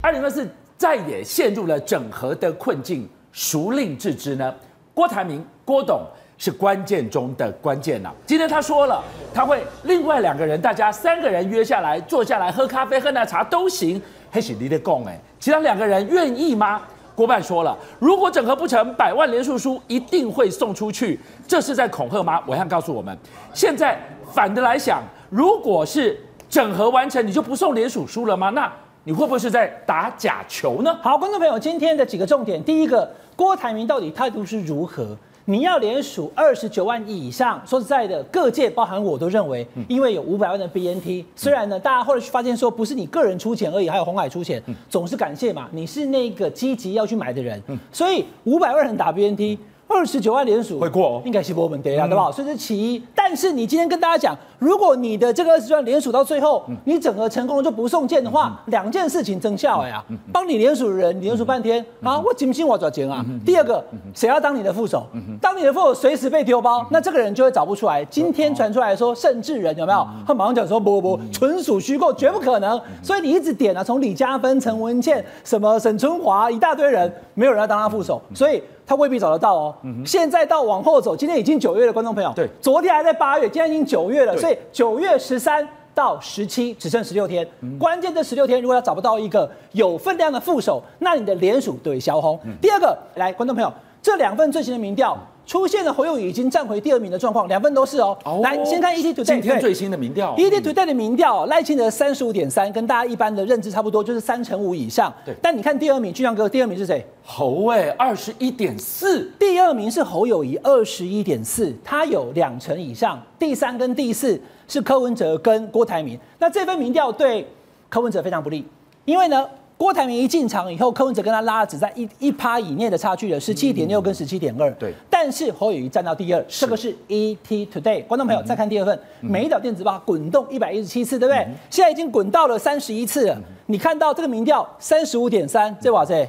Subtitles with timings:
[0.00, 4.54] 二零二四再也陷入了整合的困境，孰令置之呢？
[4.94, 6.02] 郭台铭、郭董
[6.36, 8.12] 是关键中的关键呐。
[8.24, 9.02] 今天他说了，
[9.34, 14.00] 他会另外两个人，大家三个人约下来坐下来喝咖啡、喝奶茶都行。
[14.30, 16.80] 黑喜你的供哎，其他两个人愿意吗？
[17.16, 21.18] 郭办说了，如果整合不成，百万连署书一定会送出去，
[21.48, 22.40] 这是在恐吓吗？
[22.46, 23.18] 我想告诉我们，
[23.52, 24.00] 现在
[24.32, 26.16] 反的来想，如果是
[26.48, 28.50] 整合完成，你就不送连署书了吗？
[28.50, 28.72] 那？
[29.08, 30.94] 你会不会是在打假球呢？
[31.00, 35.16] 好，观众朋友，今天的几个重点，第一个，郭台铭到底态度是如何？
[35.46, 47.58] 你要连署二十九万亿以上，说实在的，各界包含我都认为，因为有五百万的 BNT，虽然呢，大家后来发现说不是你个人出钱而已，还有红海出钱，总是感谢嘛，你是那个积极要去买的人，
[47.90, 49.56] 所以五百万人打 BNT。
[49.88, 52.30] 二十九万连署会过哦，应该是没问题啦，对吧？
[52.30, 53.02] 所以这是其一。
[53.14, 60.04] 但是你今天跟大家讲，如果你的这个二十九万连署到最后，你整合成功了就不送件的话，两件事情生效了呀。
[60.32, 63.24] 帮你连署的人，你连署半天啊，我信不信我抓钱啊？
[63.44, 63.82] 第二个，
[64.14, 65.06] 谁要当你的副手？
[65.40, 68.04] 当你的副手随时被丢包，那这个人就会找不出来。
[68.04, 70.06] 今天传出来说甚至人有没有？
[70.26, 72.78] 他马上讲说不不不，纯属虚构，绝不可能。
[73.02, 78.60] 所以你一直点啊，从李嘉芬、陈文茜、什么沈春华一大堆人，没有人要当他副手，所以。
[78.88, 79.74] 他未必找得到哦。
[80.02, 82.32] 现在到往后走，今天已经九月了，观众朋友。
[82.34, 87.46] 对，昨天还在八月，今天已经九月了，所以九月十三到十七只剩十六天。
[87.78, 92.40] 关键这十六天，如果要找不到一个有分量的副手，那你的联署对萧红。
[92.62, 95.14] 第二个，来，观众朋友，这两份最新的民调。
[95.48, 98.16] 出现了侯友宜已经站回第二名的状况，两份都是哦。
[98.26, 105.10] 哦来，先看 ET Today 今天最新的民调，ET Today 的民调，赖清德三十五点三，跟大家一般的认知差不多，就是三成五以上。
[105.24, 105.34] 对。
[105.40, 107.02] 但你看第二名，俊相哥，第二名是谁？
[107.24, 109.24] 侯哎，二十一点四。
[109.38, 113.18] 第二名是侯友宜，二十一点四，他有两成以上。
[113.38, 114.38] 第三跟第四
[114.68, 116.20] 是柯文哲跟郭台铭。
[116.38, 117.48] 那这份民调对
[117.88, 118.62] 柯文哲非常不利，
[119.06, 119.48] 因为呢。
[119.78, 124.68] 郭台铭一进场以后，柯文哲跟他拉只在一一趴以内的差距了，十七点六跟十七点二。
[124.72, 128.02] 对，但是侯友宜站到第二，这个是 ET Today。
[128.02, 131.46] 观众朋友再看第二份，美丽岛电子报滚动一百一十七次，对不对？
[131.70, 133.40] 现在已经滚到了三十一次了。
[133.66, 136.28] 你看到这个民调三十五点三，这哇塞，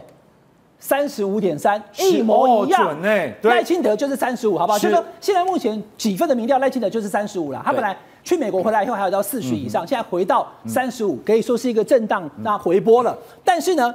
[0.79, 2.95] 三十五点三一模一样。
[3.41, 4.77] 赖清德就是三十五，好不好？
[4.77, 7.59] 就是说现在目前几份的民调，赖清德就是三十五了。
[7.65, 7.97] 他本来。
[8.23, 13.17] 去美国回来以后还有到四十以上，现在回到三十五，可以说是一个震荡那回波了。
[13.43, 13.93] 但是呢，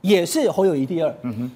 [0.00, 1.14] 也是侯友谊第二，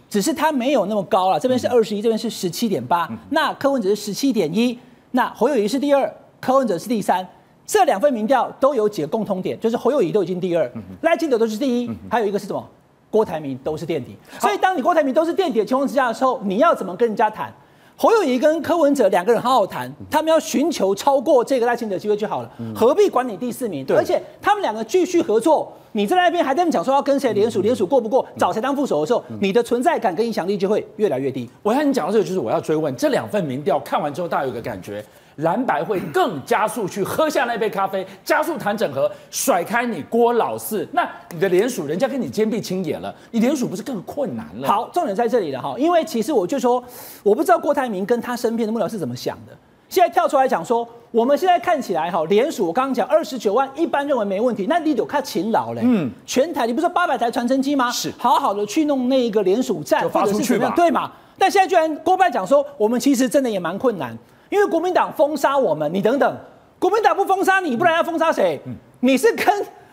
[0.09, 1.41] 只是他没有那么高了。
[1.41, 3.09] 这边是二十一，这边是十七点八。
[3.31, 4.79] 那柯文哲是十七点一，
[5.13, 7.27] 那侯友谊是第二，柯文哲是第三。
[7.65, 10.71] 这两份民调都有几个共通点，就是侯友宜都已经第二，
[11.03, 12.69] 赖清德都是第一，还有一个是什么？
[13.11, 14.17] 郭台铭都是垫底。
[14.41, 17.53] 所以当你郭台铭都是垫底的情况之下的时候，你要怎么跟人家谈？
[18.03, 23.87] 侯友谊跟柯文哲两个人好好谈，他们要寻求超过这个赖清德机会就好了，何必管你第四名？
[23.91, 31.49] 而且他们两个继续合作，你在那边还在讲说要跟谁联署，联署过不过，找谁当副手的时候，你的存在感跟影响力就会越来越低。
[31.63, 35.05] 我看你讲到这个，就是我要追问这两份民调看完之后，大家有个感觉。
[35.37, 40.87] 蓝白会更加速去喝下那杯咖啡，加速谈整合，甩开你郭老四。
[40.93, 44.69] 那你的联署，人家跟你坚壁清野了，你联署不是更困难了？
[44.69, 46.83] 好，重点在这里了哈，因为其实我就说，
[47.23, 49.53] 我不知道郭台铭跟他身边的幕僚是怎么想的。
[49.89, 54.67] 现在跳出来讲说，我们现在看起来哈，联署我刚刚讲二十九万，一般认为没问题。
[54.67, 57.91] 那你得看勤劳嘞，嗯，全台你不是说八百台传真机吗？
[57.91, 61.13] 是，好好的去弄那一个联署站，发出去嘛，对嘛？
[61.37, 64.17] 但现在居然郭拜讲说，我们其实真的也蛮困难。
[64.53, 66.37] 因为国民党封杀我们，你等等，
[66.79, 68.61] 国民党不封杀你，不然要封杀谁？
[69.01, 69.47] 你是跟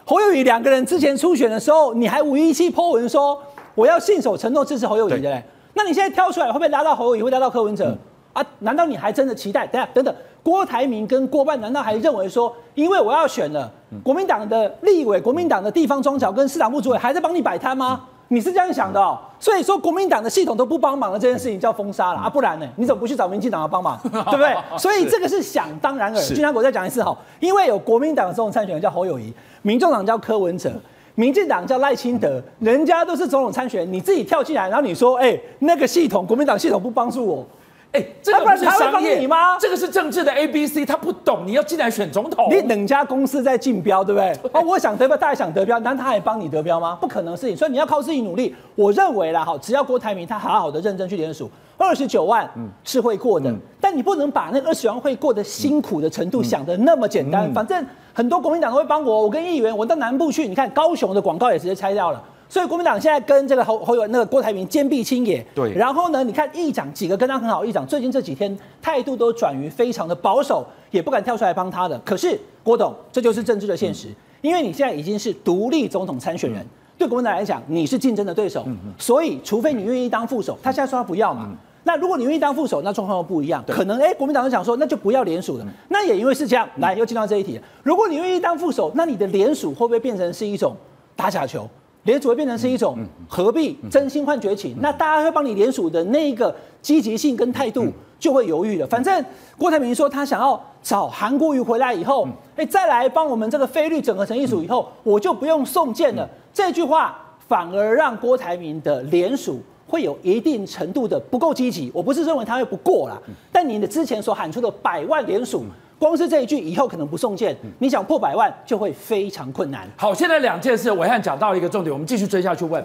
[0.04, 3.42] 侯友宜两个人之前初选的时候，你还五一七 po 文说
[3.74, 5.42] 我要信守承诺支持侯友宜的嘞？
[5.76, 7.98] 那你现在挑出来会不会拉到侯友宜，会拉到柯文哲？
[8.34, 8.46] 啊？
[8.60, 9.66] 难道你还真的期待？
[9.66, 13.72] 等下等等，郭台铭跟郭办难道还认为说，因为我要选了，
[14.04, 18.02] 国民党的立委、国民党的地方庄脚跟市党部主委还在帮你摆摊吗？
[18.32, 22.68] 你是这样想的哦，所以说国民党的系统都不帮忙了这件事情叫封杀了啊，不然呢？
[22.76, 24.56] 你怎么不去找民进党的帮忙，对不对？
[24.78, 26.22] 所以这个是想当然尔。
[26.22, 30.72] 俊相国再讲一次哈，因为有国民党的总统参选人叫侯友谊，民众党叫柯文哲，
[31.16, 37.46] 民进党叫赖清德，人家都是总统参选，你自己跳进来，然后你说，哎，那个系统国民党系统不帮助我。
[37.92, 39.58] 哎，这个不是商业吗？
[39.60, 41.42] 这个是政治的 A B C，他不懂。
[41.44, 44.52] 你要进来选总统，你两家公司在竞标，对不对？
[44.54, 46.96] 哦，我想得标，大家想得标，难道他还帮你得标吗？
[47.02, 47.58] 不可能的事情。
[47.58, 48.56] 所以你要靠自己努力。
[48.76, 52.48] 我认为啦，好，只要郭台铭他好好的认真去连署，二十九万
[52.84, 53.52] 是会过的。
[53.82, 57.52] 但你不能把那二十九万会过的辛苦的程度想的那么简单。
[57.56, 57.84] 反正
[58.14, 62.24] 很多国民党都会帮我，我跟议员，我到南部去，你看高雄的广告也直接拆掉了。
[62.50, 65.72] 所以国民党现在跟这个侯侯友那个郭台铭坚壁清野，对。
[65.76, 71.98] 然后呢，你看议长几个跟他很好，议长最近这几天态度都转于非常的保守，也不敢跳出来帮他的。
[72.00, 74.08] 可是郭董，这就是政治的现实，
[74.42, 76.66] 因为你现在已经是独立总统参选人，
[76.98, 78.66] 对国民党来讲，你是竞争的对手，
[78.98, 81.56] 所以除非你愿意当副手，他现在说他不要嘛。
[81.84, 85.66] 那如果你愿意当副手，那状况又不一样，可能哎，国民党就想说，那就不要联署了。
[85.90, 90.76] 那也因为是这样，来又进到这一题，如果你愿意当副手，那你的联署会不会变成是一种
[91.16, 91.70] 打假球？
[92.04, 92.98] 联署会变成是一种
[93.28, 94.76] 何必真心换绝情？
[94.80, 97.88] 那大家会帮你联署的那一个积极性跟态度
[98.18, 98.88] 就会犹豫了。
[98.88, 99.24] 反正
[99.58, 106.28] 郭台铭说他想要找韩国瑜回来以后，哎，再来帮我们这个菲律整合成一组以后，我就不用送件了。
[106.54, 111.92] 这句话反而让郭台铭的联署会有一定程度的不够积极。
[111.94, 113.22] 我不是认为他会不过啦，
[113.52, 115.66] 但你的之前所喊出的百万联署。
[116.00, 119.86] 光是这一句，以后可能不送件，你想破百万就会非常困难。
[119.98, 122.84] 好，现在两件事，暐瀚讲到一个重点，我们继续追下去问：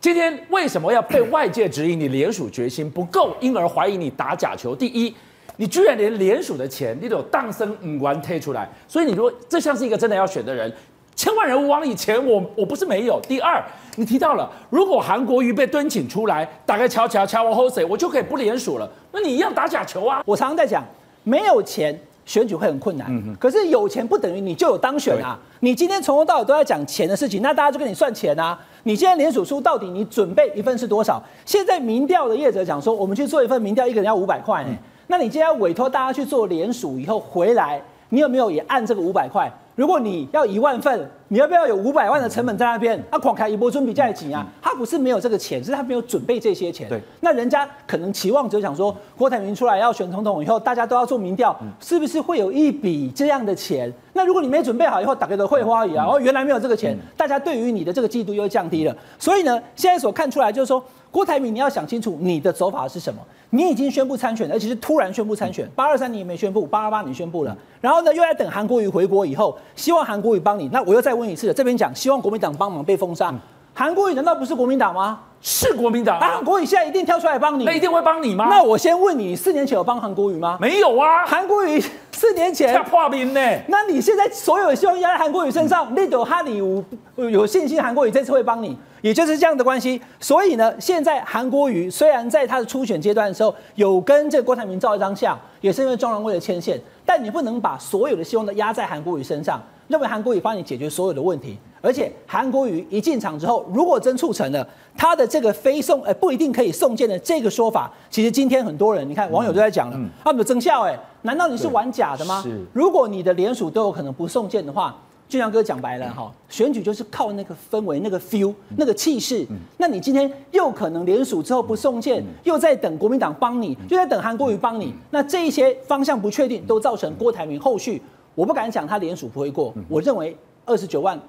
[0.00, 4.74] 今天为什么要被外界质疑你联署决心不够，因而怀疑你打假球？
[4.74, 5.14] 第一，
[5.58, 10.72] 你居然连联署的钱你都有当生五万推出来，所以你说这像是一个真的要选的人，
[11.14, 13.20] 千万人往以前我我不是没有。
[13.28, 13.64] 第二，
[13.94, 20.20] 你提到了如果韩国瑜被蹲请出来，大概瞧瞧瞧我后谁，我就可以不联署了，那你一样打假球啊？
[20.26, 20.84] 我常常在讲，
[21.22, 21.96] 没有钱。
[22.26, 23.08] 选举会很困难，
[23.38, 25.38] 可是有钱不等于你就有当选啊！
[25.60, 28.58] 你今天从头到尾都在讲钱的事情，那大家就跟你算钱啊！
[28.82, 31.22] 你今天联署书到底你准备一份是多少？
[31.44, 34.66] 现在民调的业者讲说，我们去做一份民调，一个人要五百块，
[35.06, 39.48] 那你今天要委托大家去做联署以后回来，你有没有也按这个五百块？
[39.76, 42.98] 如果你要一万份，你要不要有五百万的成本在那边？
[43.10, 44.46] 啊，广开一波准备在紧啊！
[44.62, 46.88] 他不是没有这个钱，是他没有准备这些钱。
[46.88, 53.92] 对，那人家可能期望就想说，郭台铭出来要选总统以后，大家都要做民调，是不是会有一笔这样的钱？
[54.14, 58.96] 那如果你没准备好以后，大家都会花一样，哦，原来没有这个钱，大家对于你的这个嫉妒又降低了。
[59.18, 60.82] 所以呢，现在所看出来就是说。
[61.08, 63.18] 郭台铭，你要想清楚你的走法是什么。
[63.48, 65.66] 你已经宣布参选，而且是突然宣布参选。
[65.74, 70.68] 八二三你也没宣布，八二八你宣布了，然后呢又在等韩国瑜回国以后，希望韩国瑜帮你。
[70.72, 73.34] 那我又再问一次，这边讲希望国民党帮忙被封杀。
[73.74, 75.20] 韩国瑜难道不是国民党吗？
[75.42, 76.18] 是国民党。
[76.18, 78.46] 韩国瑜现在一定跳出来帮你，那一定会帮你吗？
[78.48, 80.56] 那我先问你，四年前有帮韩国瑜吗？
[80.60, 81.26] 没有啊。
[81.26, 81.82] 韩国瑜
[82.16, 83.40] 四年前破冰呢？
[83.68, 86.82] 那你现在所有的希望压在韩国瑜身上，那有哈里有
[87.28, 88.74] 有信心韩国瑜这次会帮你？
[89.02, 101.58] 也就是这样的关系，所以呢，现在韩国瑜虽然在他的初选阶段的时候有跟这个郭台铭照一张相，也是因为中常会的牵线，但你不能把所有的希望都压在韩国瑜身上，认为韩国瑜帮你解决所有的问题。
[101.86, 104.66] 而且韩国瑜一进场之后，如果真促成了
[104.96, 112.44] 他的这个非送，呃，不一定可以送件的这个说法，其实今天很多人，你看网友都在讲了，他们的增效，哎，难道你是玩假的吗？
[112.72, 114.96] 如果你的联署都有可能不送件的话。
[115.28, 119.44] 俊相哥讲白了哈，选举就是靠那个氛围、那个 feel、那个气势。
[119.76, 124.94] 那你今天又可能联署之后不送件，又在等国民党帮你，又在等韩国瑜帮你。
[125.10, 128.00] 那这一些方向不确定，都造成郭台铭后续，
[128.36, 129.74] 我不敢讲他联署不会过。
[129.88, 131.20] 我认为二十九万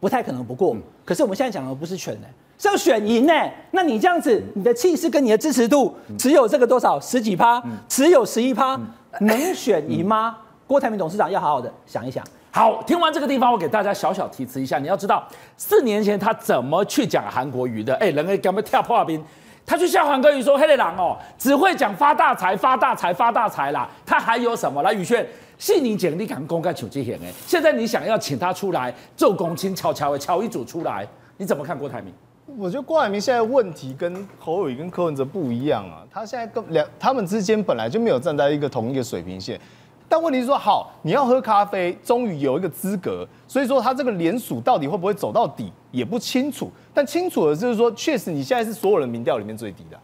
[0.00, 0.76] 不太可能不过。
[1.04, 2.26] 可是我们现在讲的不是选呢，
[2.58, 3.32] 是要选赢呢。
[3.70, 8.78] 那你这样子，你的气势跟你的支持度只有这个多少十几趴，只有十一趴，
[9.20, 10.38] 能选赢吗？
[10.66, 12.24] 郭台铭董事长要好好的想一想。
[12.50, 14.78] 好，听完这个地方，我给大家小小提词一下。
[14.78, 15.26] 你要知道，
[15.56, 17.94] 四年前他怎么去讲韩国瑜的？
[17.96, 19.22] 哎，人家干嘛跳破冰？
[19.66, 24.80] 他去笑韩国瑜说：“黑的狼哦，只会讲发大财、发大财、发大财啦。”他还有什么？
[24.84, 25.26] 来，宇轩，
[25.58, 27.14] 信你简历敢公开求这些？
[27.16, 31.06] 哎，现在你想要请他出来做公亲，悄悄的敲一组出来，
[31.36, 32.12] 你怎么看郭台铭？
[32.58, 36.06] 我觉得郭台铭现在问题跟侯友宜跟柯文哲不一样啊。
[36.10, 39.60] 他现在跟两他们之间本来就没有站在一个同一个水平线。
[40.08, 46.70] 但问题是说，好，你要喝咖啡，终于有一个资格，所以说他这个联署到底会不会走到底也不清楚。
[46.94, 49.98] 但清楚的就是说，确实你现在是所有人民调里面最低的，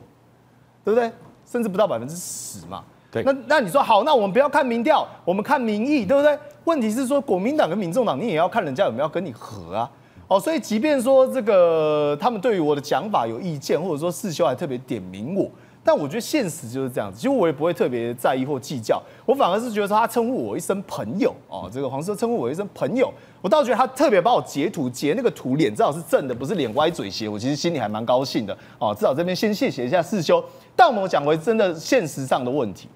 [0.84, 1.08] 对不对？
[1.46, 2.82] 甚至不到百分之十嘛。
[3.24, 6.38] 那那你说好，那我们不要看民调，我们看民意，对不对？
[6.64, 9.90] 问题是说，国民党跟民众党，你也要看人家有没有跟你合啊。
[10.28, 15.50] 哦，所以即便说这个他们对于我的讲法有意见，或者说世修还特别点名我。
[15.84, 28.94] 但我觉得现实就是这样子，其实我也不会特别在意或计较，我反而是觉得说他称呼我一声朋友哦，这个黄师称呼我一声朋友，我倒觉得他特别把我截图截那个图，脸至少是正的，不是脸歪嘴斜，我其实心里还蛮高兴的哦。
[28.94, 30.42] 至少这边先谢谢一下世修。
[30.76, 32.88] 但我们讲回真的现实上的问题，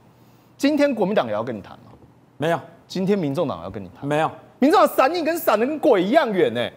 [0.56, 1.92] 今天国民党也要跟你谈吗？
[2.38, 2.58] 没有。
[2.86, 4.06] 今天民众党要跟你谈？
[4.06, 4.30] 没有。
[4.58, 6.68] 民众党闪你跟闪的跟鬼一样远呢。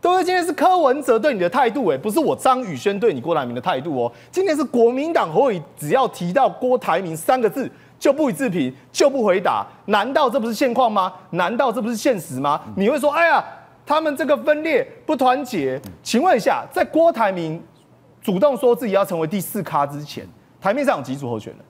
[0.00, 4.12] 各位，今天是柯文哲对你的态度，哎，不是我张宇轩对你郭台铭的态度哦。
[4.30, 9.66] 今天是国民党侯友，只要提到郭台铭三个字，就不予置评，就不回答。
[9.86, 11.12] 难道这不是现况吗？
[11.30, 12.60] 难道这不是现实吗？
[12.76, 13.44] 你会说，哎呀，
[13.84, 15.80] 他们这个分裂不团结。
[16.02, 17.60] 请问一下，在郭台铭
[18.20, 20.24] 主动说自己要成为第四咖之前，
[20.60, 21.64] 台面上有几组候选人？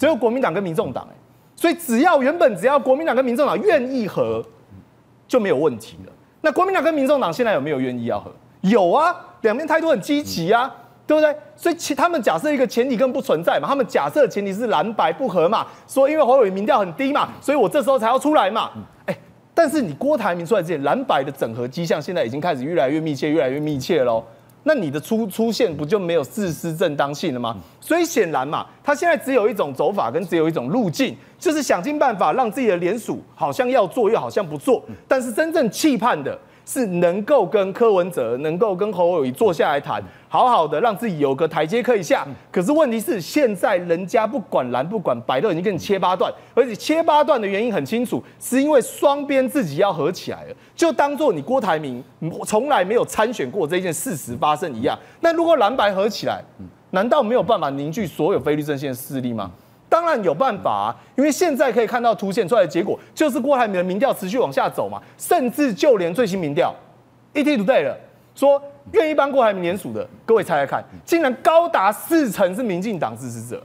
[0.00, 1.14] 只有国民党跟民众党，哎，
[1.54, 4.42] 所以只要原本只要国民党跟民众党愿意和，
[5.28, 6.12] 就没有问题了。
[6.40, 8.32] 那国民党跟民众党现在有没有愿意要和？
[8.62, 10.74] 有啊，两边态度很积极啊，
[11.06, 11.36] 对不对？
[11.54, 18.70] 所以其他们假设一个前提根本不存在嘛，他们假设前提是蓝白不合嘛，说因为侯友民调很低嘛，所以我这时候才要出来嘛。
[19.04, 19.14] 哎，
[19.52, 24.24] 但是你郭台铭出来之前，蓝白的整合迹象现在已经开始越来越密切，越来越密切喽。
[24.62, 27.56] 那你的出出现不就没有自私正当性了吗？
[27.80, 36.38] 所以显然嘛，他现在只有一种走法跟只有一种路径，就是想尽办法让自己的联署好像要做又好像不做，但是真正期盼的。
[36.66, 40.00] 是能够跟柯文哲，能够跟侯友谊坐下来谈，
[40.32, 42.24] 好好的让自己有个台阶可以下。
[42.52, 52.00] 可是问题是，现在人家不管蓝不管白，都已经跟你切八段，而且切八段的原因很清楚，是因为双边自己要合起来了，就当做你郭台铭
[52.46, 54.96] 从来没有参选过这件事实发生一样。
[55.18, 56.40] 那如果蓝白合起来，
[56.92, 59.50] 难道没有办法凝聚所有非律阵线势力吗？
[59.88, 66.72] 当然有办法啊，因为现在可以看到凸显出来的结果，就是郭台铭的民调持续往下走嘛，甚至就连最新民调
[67.34, 67.96] ，ETtoday 了，
[68.34, 73.62] 说愿意帮郭台铭联署的，各位猜猜看，竟然高达四成是民进党支持者，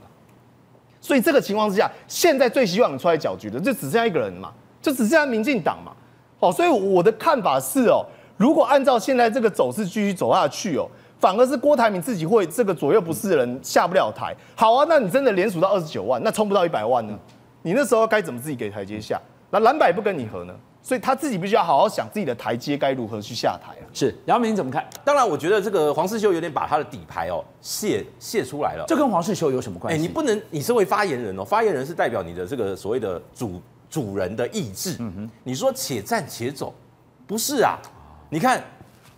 [1.00, 5.92] 所以这个情况之下，现在最希望你出来搅局的，就只剩下一个人嘛，就只剩下民进党嘛，
[6.40, 8.04] 哦，所以我的看法是哦，
[8.36, 10.88] 如果按照现在这个走势继续走下去哦。
[11.18, 14.36] 反而是郭台铭自己会这个左右不是的人下不了台。
[14.54, 17.18] 好啊，那你真的连署到二十九万，那冲不到一百万呢？
[17.62, 19.18] 你那时候该怎么自己给台阶下？
[19.48, 20.54] 那蓝白不跟你合呢？
[20.86, 23.84] 所以他自己必须要好好想自己的台阶该如何去下台啊。
[23.92, 24.88] 是杨明怎么看？
[25.04, 28.84] 当然，我觉得这个黄世修有点把他的底牌哦泄泄出来了。
[28.86, 29.98] 这跟黄世修有什么关系？
[29.98, 34.94] 哎，你不能，你身为发言人哦，发言人是代表你的这个所谓的主主人的意志。
[35.00, 36.72] 嗯哼，你说且战且走，
[37.26, 37.76] 不是啊？
[38.30, 38.62] 你看。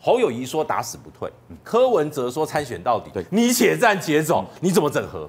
[0.00, 1.28] 侯友宜说打死不退，
[1.64, 3.10] 柯文哲说参选到底。
[3.12, 5.28] 对，你且战且走，你怎么整合？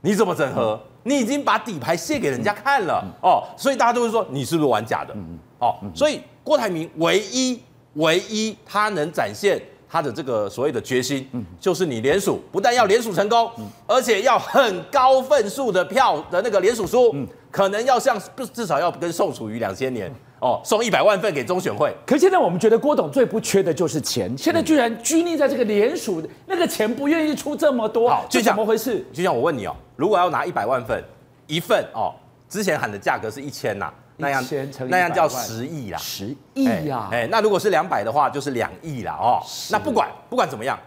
[0.00, 0.80] 你怎么整合？
[1.04, 5.14] 你已经把底牌卸给人家看了哦，所以大家都会说你是不是玩假的？
[5.60, 7.60] 哦，所以郭台铭唯一
[7.94, 11.28] 唯一他能展现他的这个所谓的决心，
[11.60, 13.50] 就是你连署，不但要连署成功，
[13.86, 17.14] 而且要很高份数的票的那个连署书，
[17.50, 18.20] 可能要像
[18.52, 20.12] 至少要跟宋楚瑜两千年。
[20.44, 21.90] 哦，送一百万份给中选会。
[22.04, 29.02] 可现在我们觉得郭董最不缺的就是钱，现在居然拘泥在这个连署，那个钱不愿意出这么多，好，就怎么回事？
[29.10, 31.02] 就像我问你哦，如果要拿一百万份，
[31.46, 32.12] 一份哦，
[32.46, 34.44] 之前喊的价格是一千呐，那样
[34.86, 39.40] 那样叫十亿啦，十亿呀，哎，那如果是两百的话，就是两亿啦哦。
[39.70, 40.78] 那不管不管怎么样，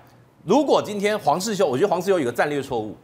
[0.46, 2.96] 如果今天黄世修，我觉得黄世修有个战略错误，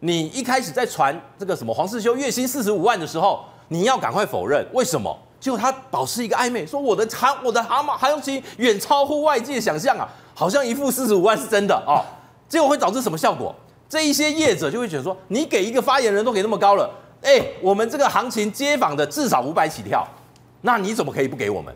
[0.00, 5.16] 你一开始在传这个什么黄世修月薪四十五万的时候，你要赶快否认，为什么？
[5.40, 12.04] 就他保持一个暧昧，说我的航我的航马航情远超乎外界想象啊，好像一副四十五万是真的哦。
[12.48, 13.54] 结果会导致什么效果？
[13.88, 16.88] 这一些业者就会觉得说，你给一个发言人都给那么高了，
[17.22, 20.06] 哎，我们这个行情接访的至少五百起跳，
[20.60, 21.74] 那你怎么可以不给我们？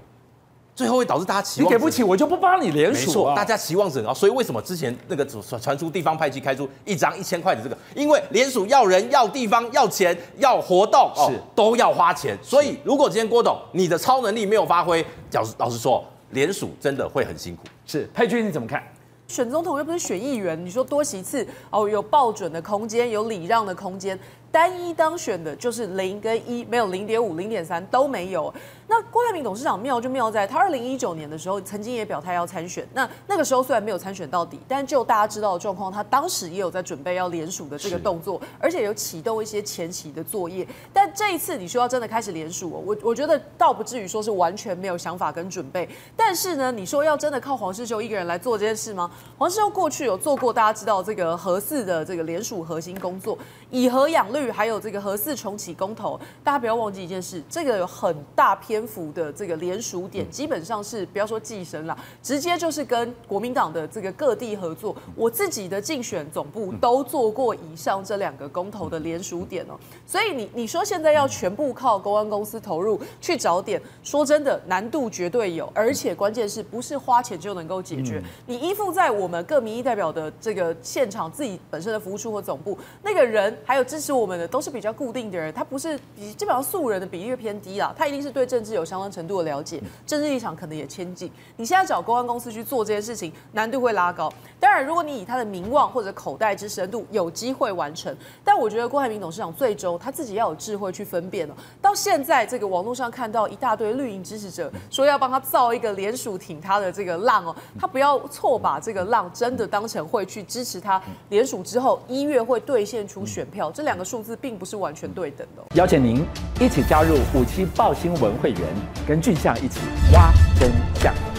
[0.74, 3.30] 最后会导致大家期望，你给不起，我就不帮你连署啊。
[3.30, 7.78] 没错，大家期望值很高，所以为什么之前那个传传出地方派系开出一张一千块的这个？
[7.94, 12.36] 因为连署要人、要地方、要钱、要活动哦，都要花钱。
[12.42, 17.62] 所以如果今天郭董你的超能力没有发挥，老实老实说，连署真的会很辛苦。
[17.86, 18.82] 是佩君你怎么看？
[19.28, 24.18] 选总统又不是选议员，你说多席次哦，有抱准的空间，有礼让的空间。
[24.54, 28.54] 单一当选的就是零跟一，没有零点五、零点三都没有。
[28.86, 32.86] 那郭台铭董事长妙就妙在，他二零一九年的时候曾经也表态要参选。
[32.92, 40.64] 那那个时候虽然没有参选到底，但就大家知道的状况，他当时也有在准备要联署的这个动作，而且有启动一些前期的作业。
[40.92, 45.88] 但这一次你说要真的开始联署，哦我我觉得倒不至于说是完全没有想法跟准备。
[46.16, 49.10] 但是呢，你说要真的靠黄世修一个人来做这件事吗？
[49.36, 53.36] 黄世修过去有做过，大家知道这个核四的这个联署核心工作，
[53.70, 54.43] 以和养绿。
[54.50, 64.94] 还有这个核四重启公投，大家不要忘记一件事，这个有很大篇幅的这个联署点，基本上是不要说寄生了，直接就是跟国民党的这个各地合作。
[65.14, 78.22] 我自己的竞选总部都做过以上这两个公投的联署点哦，所以你你说现在要全部靠公安公司投入去找点，说真的难度绝对有，而且关键是不是花钱就能够解决？
[78.46, 84.44] 你依附在我们各民意代表的这个现场自己本身的服务处或总部，那个人还有支持我们的。
[84.54, 91.28] 都是比较固定的人，他不是比基本上素人的比例偏低啦，他一定是对政治有相当程度的了解，政治立场可能也亲近。
[91.56, 94.32] 你现在找公安公司去做这件事情，难度会拉高。
[94.60, 98.16] 当然，如果你以他的名望或者口袋之深度，有机会完成。
[98.44, 101.56] 但我觉得郭台铭董事长最终他自己要有智慧去分辨了。
[101.82, 114.34] 到现在这个网络上看到一大堆绿营支持者说要帮他造一个联署挺他的这个浪哦，他不要错把这个浪真的当成会去支持他联署之后一月会兑现出选票，这两个数字。
[114.44, 115.62] 并不是完全对等的。
[115.74, 116.22] 邀请您
[116.60, 118.60] 一起加入虎七报新闻会员，
[119.06, 119.80] 跟俊相一起
[120.12, 120.30] 挖
[120.60, 121.33] 真相。